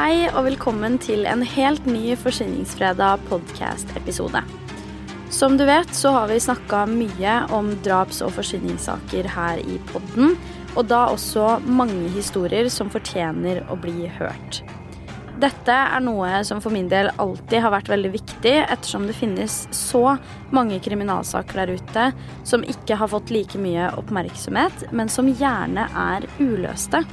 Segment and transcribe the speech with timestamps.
[0.00, 4.40] Hei og velkommen til en helt ny Forsyningsfredag podkast-episode.
[5.28, 10.38] Som du vet, så har vi snakka mye om draps- og forsyningssaker her i podden,
[10.72, 14.62] og da også mange historier som fortjener å bli hørt.
[15.36, 19.66] Dette er noe som for min del alltid har vært veldig viktig, ettersom det finnes
[19.68, 20.16] så
[20.48, 22.12] mange kriminalsaker der ute
[22.48, 27.04] som ikke har fått like mye oppmerksomhet, men som gjerne er uløste.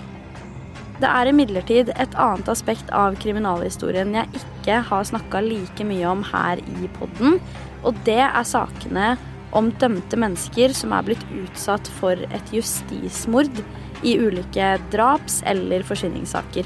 [0.97, 6.23] Det er imidlertid et annet aspekt av kriminalhistorien jeg ikke har snakka like mye om
[6.25, 7.37] her i podden,
[7.85, 9.11] og det er sakene
[9.57, 13.61] om dømte mennesker som er blitt utsatt for et justismord
[14.01, 16.65] i ulike draps- eller forsvinningssaker.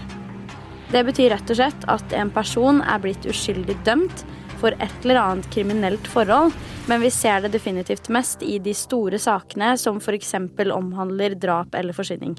[0.91, 4.23] Det betyr rett og slett at en person er blitt uskyldig dømt
[4.63, 6.55] for et eller annet kriminelt forhold,
[6.87, 10.35] men vi ser det definitivt mest i de store sakene som f.eks.
[10.71, 12.35] omhandler drap eller forsvinning.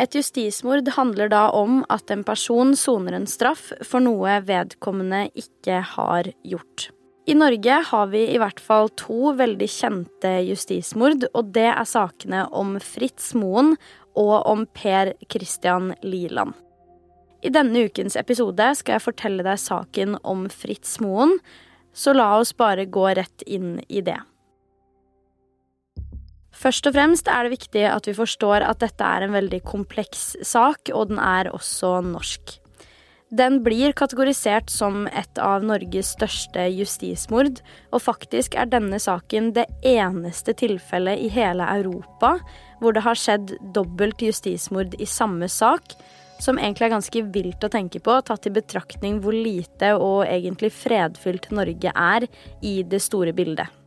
[0.00, 5.78] Et justismord handler da om at en person soner en straff for noe vedkommende ikke
[5.94, 6.88] har gjort.
[7.30, 12.42] I Norge har vi i hvert fall to veldig kjente justismord, og det er sakene
[12.52, 13.76] om Fritz Moen
[14.18, 16.52] og om Per Christian Liland.
[17.44, 21.38] I denne ukens episode skal jeg fortelle deg saken om Fritz Moen,
[21.94, 24.18] så la oss bare gå rett inn i det.
[26.54, 30.34] Først og fremst er det viktig at vi forstår at dette er en veldig kompleks
[30.46, 32.60] sak, og den er også norsk.
[33.34, 37.58] Den blir kategorisert som et av Norges største justismord,
[37.90, 42.36] og faktisk er denne saken det eneste tilfellet i hele Europa
[42.78, 45.96] hvor det har skjedd dobbelt justismord i samme sak,
[46.38, 50.70] som egentlig er ganske vilt å tenke på, tatt i betraktning hvor lite og egentlig
[50.76, 52.28] fredfylt Norge er
[52.62, 53.83] i det store bildet.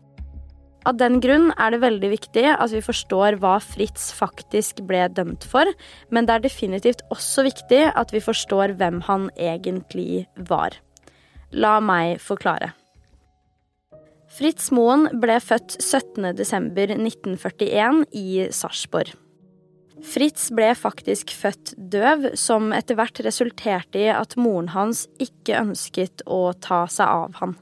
[0.87, 5.43] Av den grunn er det veldig viktig at vi forstår hva Fritz faktisk ble dømt
[5.51, 5.67] for,
[6.15, 10.77] men det er definitivt også viktig at vi forstår hvem han egentlig var.
[11.51, 12.71] La meg forklare.
[14.37, 19.11] Fritz Moen ble født 17.12.1941 i Sarpsborg.
[20.07, 26.21] Fritz ble faktisk født døv, som etter hvert resulterte i at moren hans ikke ønsket
[26.29, 27.57] å ta seg av han.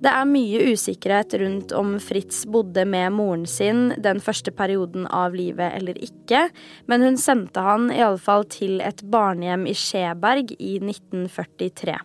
[0.00, 5.34] Det er mye usikkerhet rundt om Fritz bodde med moren sin den første perioden av
[5.36, 6.46] livet eller ikke,
[6.88, 11.98] men hun sendte han i alle fall til et barnehjem i Skjeberg i 1943.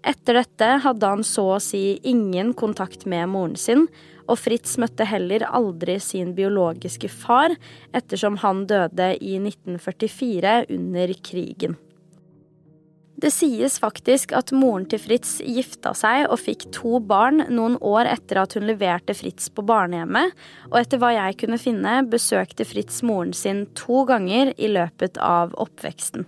[0.00, 3.84] Etter dette hadde han så å si ingen kontakt med moren sin,
[4.24, 7.52] og Fritz møtte heller aldri sin biologiske far,
[7.92, 11.76] ettersom han døde i 1944 under krigen.
[13.20, 18.08] Det sies faktisk at moren til Fritz gifta seg og fikk to barn noen år
[18.08, 20.32] etter at hun leverte Fritz på barnehjemmet,
[20.70, 25.52] og etter hva jeg kunne finne, besøkte Fritz moren sin to ganger i løpet av
[25.60, 26.24] oppveksten.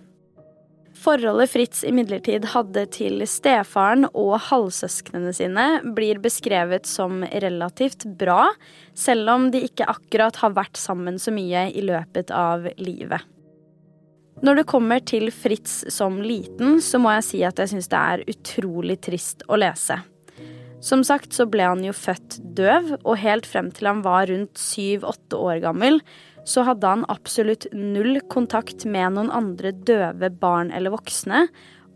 [1.03, 5.67] Forholdet Fritz imidlertid hadde til stefaren og halvsøsknene sine,
[5.97, 8.53] blir beskrevet som relativt bra,
[8.95, 13.32] selv om de ikke akkurat har vært sammen så mye i løpet av livet.
[14.43, 17.99] Når det kommer til Fritz som liten, så må jeg si at jeg syns det
[17.99, 20.01] er utrolig trist å lese.
[20.83, 24.59] Som sagt så ble han jo født døv, og helt frem til han var rundt
[24.59, 26.01] syv-åtte år gammel,
[26.43, 31.45] så hadde han absolutt null kontakt med noen andre døve barn eller voksne,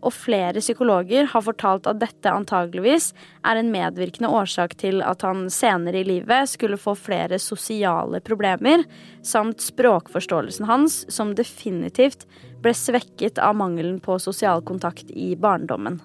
[0.01, 3.11] og flere psykologer har fortalt at dette antageligvis
[3.47, 8.85] er en medvirkende årsak til at han senere i livet skulle få flere sosiale problemer,
[9.25, 12.27] samt språkforståelsen hans, som definitivt
[12.63, 15.99] ble svekket av mangelen på sosial kontakt i barndommen.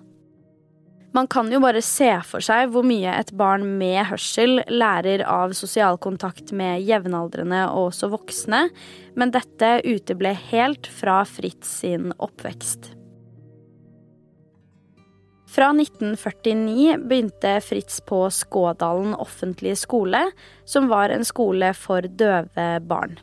[1.13, 5.53] Man kan jo bare se for seg hvor mye et barn med hørsel lærer av
[5.57, 8.63] sosial kontakt med jevnaldrende og også voksne,
[9.21, 12.95] men dette uteble helt fra Fritz sin oppvekst.
[15.53, 20.31] Fra 1949 begynte Fritz på Skådalen offentlige skole,
[20.65, 23.19] som var en skole for døve barn.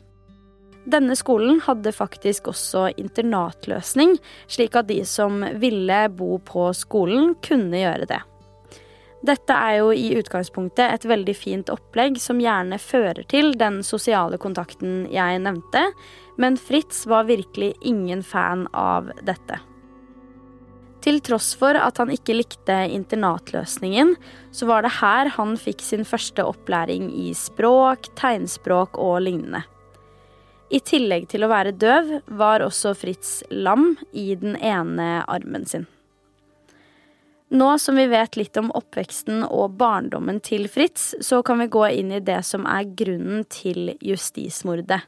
[0.90, 4.14] Denne skolen hadde faktisk også internatløsning,
[4.46, 8.20] slik at de som ville bo på skolen, kunne gjøre det.
[9.26, 14.38] Dette er jo i utgangspunktet et veldig fint opplegg som gjerne fører til den sosiale
[14.40, 15.82] kontakten jeg nevnte,
[16.40, 19.58] men Fritz var virkelig ingen fan av dette.
[21.00, 24.14] Til tross for at han ikke likte internatløsningen,
[24.52, 29.62] så var det her han fikk sin første opplæring i språk, tegnspråk og lignende.
[30.70, 35.88] I tillegg til å være døv, var også Fritz lam i den ene armen sin.
[37.50, 41.82] Nå som vi vet litt om oppveksten og barndommen til Fritz, så kan vi gå
[41.96, 45.00] inn i det som er grunnen til justismordet.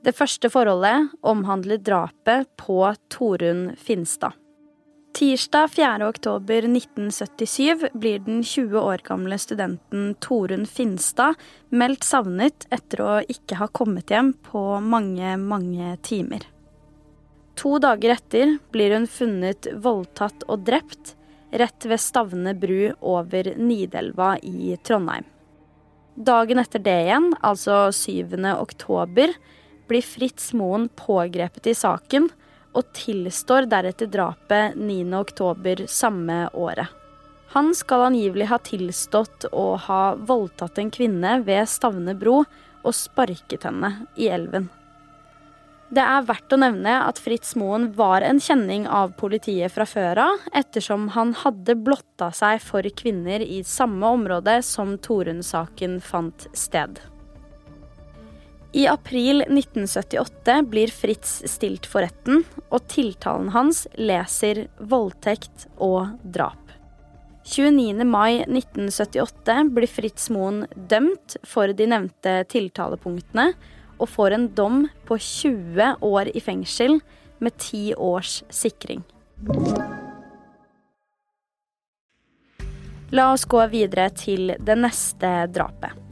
[0.00, 2.80] Det første forholdet omhandler drapet på
[3.12, 4.32] Torunn Finstad.
[5.18, 6.08] Tirsdag 4.
[6.08, 11.34] oktober 1977 blir den 20 år gamle studenten Torunn Finstad
[11.74, 16.46] meldt savnet etter å ikke ha kommet hjem på mange, mange timer.
[17.58, 21.16] To dager etter blir hun funnet voldtatt og drept
[21.50, 25.26] rett ved Stavne bru over Nidelva i Trondheim.
[26.14, 28.38] Dagen etter det igjen, altså 7.
[28.54, 29.34] oktober,
[29.90, 32.30] blir Fritz Moen pågrepet i saken
[32.76, 36.88] og tilstår deretter drapet 9.10 samme året.
[37.54, 43.64] Han skal angivelig ha tilstått å ha voldtatt en kvinne ved Stavne bro og sparket
[43.64, 44.68] henne i elven.
[45.88, 50.20] Det er verdt å nevne at Fritz Moen var en kjenning av politiet fra før
[50.20, 57.00] av, ettersom han hadde blotta seg for kvinner i samme område som Torunn-saken fant sted.
[58.72, 66.60] I april 1978 blir Fritz stilt for retten, og tiltalen hans leser voldtekt og drap.
[67.48, 68.04] 29.
[68.04, 73.54] mai 1978 blir Fritz Moen dømt for de nevnte tiltalepunktene,
[73.98, 77.00] og får en dom på 20 år i fengsel
[77.40, 79.00] med 10 års sikring.
[83.16, 86.07] La oss gå videre til det neste drapet.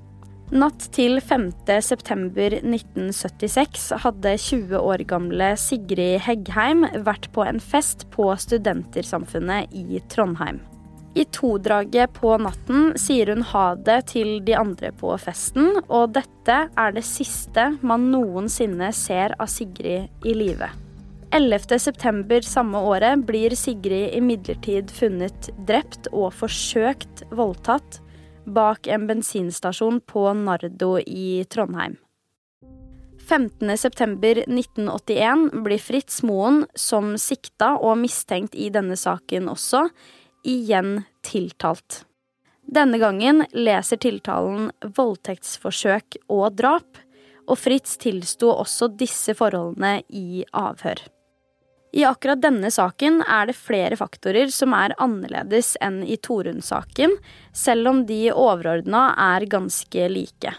[0.57, 1.51] Natt til 5.
[1.85, 10.01] september 1976 hadde 20 år gamle Sigrid Heggheim vært på en fest på Studentersamfunnet i
[10.09, 10.63] Trondheim.
[11.17, 16.57] I todraget på natten sier hun ha det til de andre på festen, og dette
[16.73, 20.71] er det siste man noensinne ser av Sigrid i live.
[21.37, 22.41] 11.9.
[22.49, 28.01] samme året blir Sigrid imidlertid funnet drept og forsøkt voldtatt
[28.47, 31.97] bak en bensinstasjon på Nardo i Trondheim.
[33.27, 39.89] 15.9.1981 blir Fritz Moen, som sikta og mistenkt i denne saken også,
[40.47, 42.05] igjen tiltalt.
[42.67, 46.99] Denne gangen leser tiltalen voldtektsforsøk og drap,
[47.47, 51.16] og Fritz tilsto også disse forholdene i avhør.
[51.97, 57.15] I akkurat denne saken er det flere faktorer som er annerledes enn i Torunn-saken,
[57.57, 60.53] selv om de overordna er ganske like.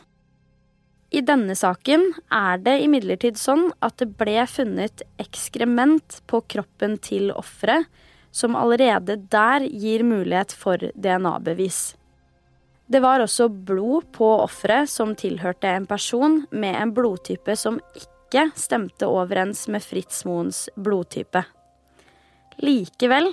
[1.14, 7.30] I denne saken er det imidlertid sånn at det ble funnet ekskrement på kroppen til
[7.30, 7.86] offeret,
[8.34, 11.94] som allerede der gir mulighet for DNA-bevis.
[12.90, 18.17] Det var også blod på offeret som tilhørte en person med en blodtype som ikke
[18.28, 21.46] ikke stemte overens med Fritz Moens blodtype.
[22.60, 23.32] Likevel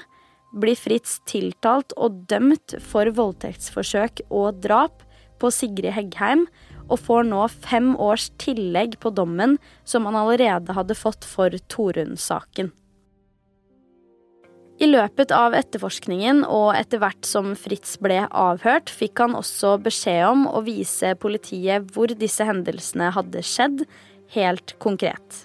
[0.54, 5.02] blir Fritz tiltalt og dømt for voldtektsforsøk og drap
[5.42, 6.46] på Sigrid Heggheim,
[6.84, 9.56] og får nå fem års tillegg på dommen
[9.88, 12.70] som han allerede hadde fått for Torunn-saken.
[14.82, 20.26] I løpet av etterforskningen og etter hvert som Fritz ble avhørt, fikk han også beskjed
[20.28, 23.86] om å vise politiet hvor disse hendelsene hadde skjedd,
[24.32, 25.44] helt konkret.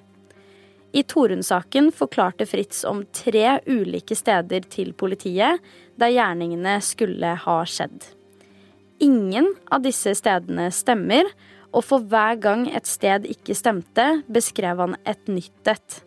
[0.92, 5.62] I Torunn-saken forklarte Fritz om tre ulike steder til politiet
[6.00, 8.08] der gjerningene skulle ha skjedd.
[9.00, 11.30] Ingen av disse stedene stemmer,
[11.70, 16.00] og for hver gang et sted ikke stemte, beskrev han et nytt et.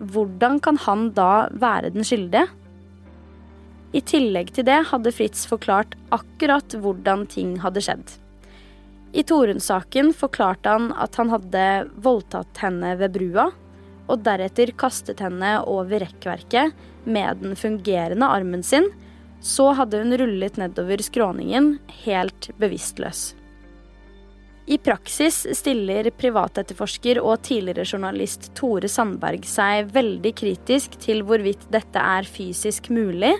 [0.00, 2.48] Hvordan kan han da være den skyldige?
[3.94, 8.12] I tillegg til det hadde Fritz forklart akkurat hvordan ting hadde skjedd.
[9.12, 11.64] I Torunn-saken forklarte han at han hadde
[11.98, 13.48] voldtatt henne ved brua,
[14.10, 16.74] og deretter kastet henne over rekkverket
[17.04, 18.86] med den fungerende armen sin.
[19.42, 23.30] Så hadde hun rullet nedover skråningen, helt bevisstløs.
[24.70, 31.98] I praksis stiller privatetterforsker og tidligere journalist Tore Sandberg seg veldig kritisk til hvorvidt dette
[31.98, 33.32] er fysisk mulig,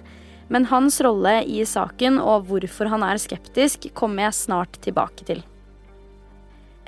[0.50, 5.44] men hans rolle i saken og hvorfor han er skeptisk, kommer jeg snart tilbake til.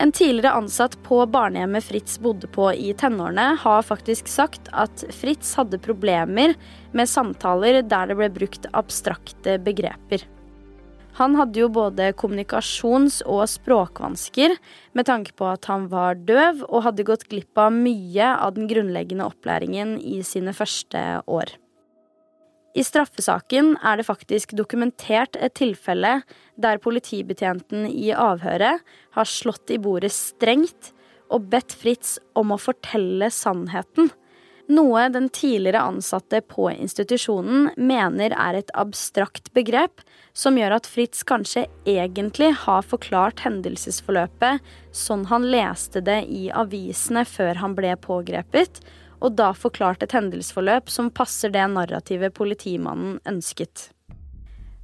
[0.00, 5.54] En tidligere ansatt på barnehjemmet Fritz bodde på i tenårene, har faktisk sagt at Fritz
[5.58, 6.56] hadde problemer
[6.96, 10.24] med samtaler der det ble brukt abstrakte begreper.
[11.20, 14.56] Han hadde jo både kommunikasjons- og språkvansker
[14.96, 18.70] med tanke på at han var døv og hadde gått glipp av mye av den
[18.70, 21.52] grunnleggende opplæringen i sine første år.
[22.72, 26.22] I straffesaken er det faktisk dokumentert et tilfelle
[26.56, 28.80] der politibetjenten i avhøret
[29.16, 30.92] har slått i bordet strengt
[31.32, 34.10] og bedt Fritz om å fortelle sannheten.
[34.72, 40.00] Noe den tidligere ansatte på institusjonen mener er et abstrakt begrep,
[40.32, 44.62] som gjør at Fritz kanskje egentlig har forklart hendelsesforløpet
[44.96, 48.80] sånn han leste det i avisene før han ble pågrepet,
[49.22, 53.88] og da forklart et hendelsesforløp som passer det narrativet politimannen ønsket.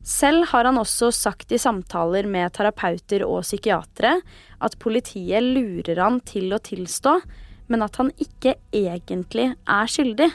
[0.09, 4.14] Selv har han også sagt i samtaler med terapeuter og psykiatere
[4.64, 7.18] at politiet lurer han til å tilstå,
[7.68, 10.30] men at han ikke egentlig er skyldig.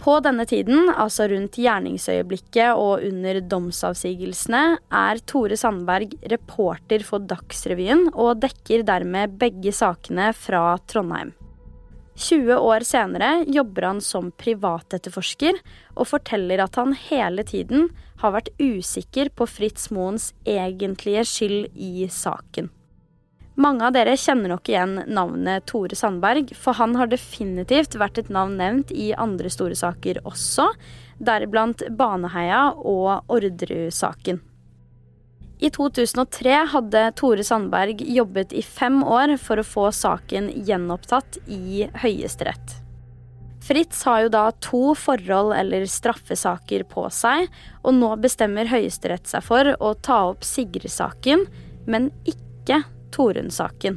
[0.00, 8.10] På denne tiden, altså rundt gjerningsøyeblikket og under domsavsigelsene, er Tore Sandberg reporter for Dagsrevyen
[8.12, 11.32] og dekker dermed begge sakene fra Trondheim.
[12.16, 15.58] 20 år senere jobber han som privatetterforsker
[15.96, 17.88] og forteller at han hele tiden
[18.22, 22.70] har vært usikker på Fritz Moens egentlige skyld i saken.
[23.54, 28.32] Mange av dere kjenner nok igjen navnet Tore Sandberg, for han har definitivt vært et
[28.34, 30.72] navn nevnt i andre store saker også,
[31.22, 34.42] deriblant Baneheia og Orderud-saken.
[35.64, 41.86] I 2003 hadde Tore Sandberg jobbet i fem år for å få saken gjenopptatt i
[42.02, 42.74] Høyesterett.
[43.64, 47.48] Fritz har jo da to forhold eller straffesaker på seg,
[47.80, 51.46] og nå bestemmer Høyesterett seg for å ta opp Sigrid-saken,
[51.88, 52.82] men ikke
[53.16, 53.96] Torunn-saken.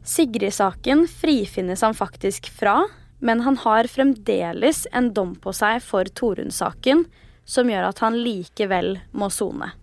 [0.00, 2.86] Sigrid-saken frifinnes han faktisk fra,
[3.20, 7.04] men han har fremdeles en dom på seg for Torunn-saken,
[7.44, 9.76] som gjør at han likevel må sone.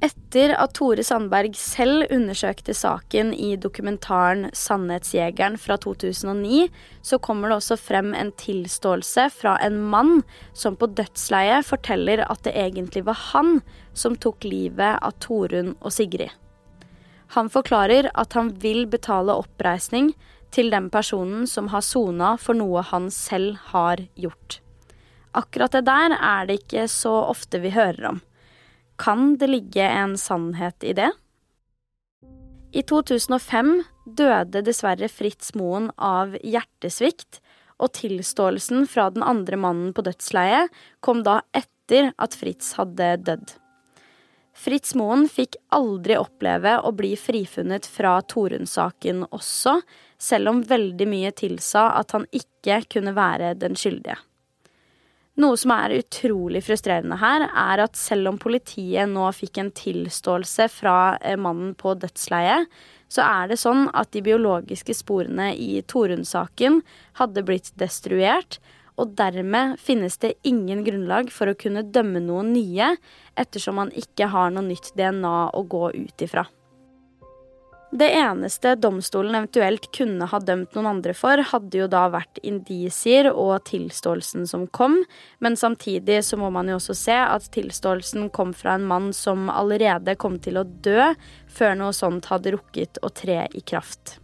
[0.00, 6.70] Etter at Tore Sandberg selv undersøkte saken i dokumentaren 'Sannhetsjegeren' fra 2009,
[7.02, 10.22] så kommer det også frem en tilståelse fra en mann
[10.56, 13.60] som på dødsleiet forteller at det egentlig var han
[13.92, 16.32] som tok livet av Torunn og Sigrid.
[17.36, 20.14] Han forklarer at han vil betale oppreisning
[20.50, 24.62] til den personen som har sona for noe han selv har gjort.
[25.36, 28.24] Akkurat det der er det ikke så ofte vi hører om.
[29.00, 31.08] Kan det ligge en sannhet i det?
[32.72, 33.70] I 2005
[34.04, 37.40] døde dessverre Fritz Moen av hjertesvikt,
[37.80, 40.68] og tilståelsen fra den andre mannen på dødsleiet
[41.00, 43.56] kom da etter at Fritz hadde dødd.
[44.52, 49.78] Fritz Moen fikk aldri oppleve å bli frifunnet fra Torunn-saken også,
[50.20, 54.20] selv om veldig mye tilsa at han ikke kunne være den skyldige.
[55.40, 60.66] Noe som er utrolig frustrerende her, er at selv om politiet nå fikk en tilståelse
[60.72, 62.68] fra eh, mannen på dødsleiet,
[63.10, 66.80] så er det sånn at de biologiske sporene i Torunn-saken
[67.18, 68.60] hadde blitt destruert,
[69.00, 72.92] og dermed finnes det ingen grunnlag for å kunne dømme noen nye,
[73.40, 76.44] ettersom man ikke har noe nytt DNA å gå ut ifra.
[77.90, 83.26] Det eneste domstolen eventuelt kunne ha dømt noen andre for, hadde jo da vært indisier
[83.32, 85.00] og tilståelsen som kom,
[85.42, 89.50] men samtidig så må man jo også se at tilståelsen kom fra en mann som
[89.50, 91.10] allerede kom til å dø
[91.50, 94.20] før noe sånt hadde rukket å tre i kraft.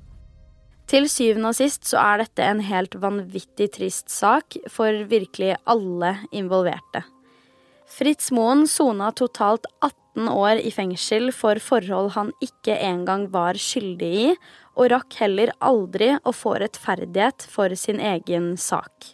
[0.87, 6.14] Til syvende og sist så er dette en helt vanvittig trist sak for virkelig alle
[6.30, 7.02] involverte.
[7.90, 13.54] Fritz Moen sona totalt 18 18 år i fengsel for forhold han ikke engang var
[13.61, 14.30] skyldig i,
[14.76, 19.12] og rakk heller aldri å få rettferdighet for sin egen sak.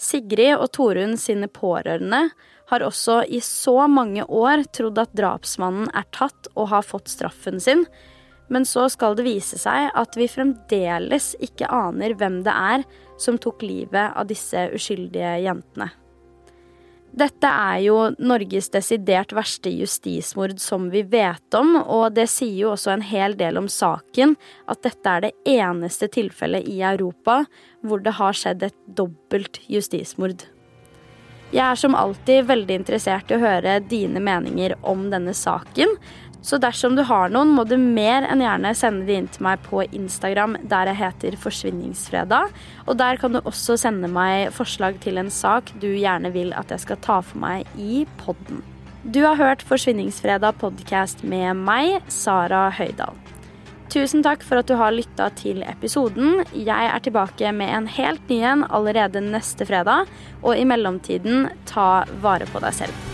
[0.00, 2.30] Sigrid og Torunn sine pårørende
[2.70, 7.60] har også i så mange år trodd at drapsmannen er tatt og har fått straffen
[7.60, 7.84] sin,
[8.48, 12.84] men så skal det vise seg at vi fremdeles ikke aner hvem det er
[13.20, 15.92] som tok livet av disse uskyldige jentene.
[17.14, 22.72] Dette er jo Norges desidert verste justismord som vi vet om, og det sier jo
[22.72, 24.34] også en hel del om saken
[24.70, 27.44] at dette er det eneste tilfellet i Europa
[27.86, 30.42] hvor det har skjedd et dobbelt justismord.
[31.54, 35.94] Jeg er som alltid veldig interessert i å høre dine meninger om denne saken,
[36.44, 39.62] så dersom du har noen, må du mer enn gjerne sende de inn til meg
[39.64, 42.52] på Instagram, der jeg heter Forsvinningsfredag.
[42.84, 46.74] Og der kan du også sende meg forslag til en sak du gjerne vil at
[46.74, 48.60] jeg skal ta for meg i podden.
[49.08, 53.16] Du har hørt Forsvinningsfredag podkast med meg, Sara Høydahl.
[53.94, 56.42] Tusen takk for at du har lytta til episoden.
[56.52, 60.12] Jeg er tilbake med en helt ny en allerede neste fredag.
[60.42, 63.13] Og i mellomtiden, ta vare på deg selv.